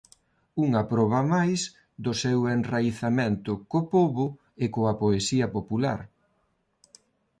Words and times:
Unha 0.65 0.81
proba 0.91 1.19
máis 1.33 1.61
do 2.05 2.11
seu 2.21 2.39
enraizamento 2.57 3.51
co 3.69 3.79
pobo 3.93 4.25
e 4.63 4.65
coa 4.75 4.93
poesía 5.01 5.47
popular"". 5.55 5.99